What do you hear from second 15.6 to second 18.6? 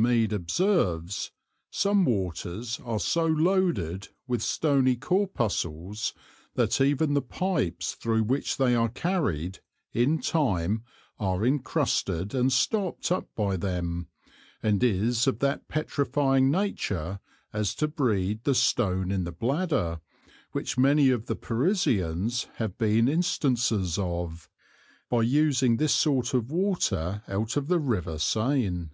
petrifying nature as to breed the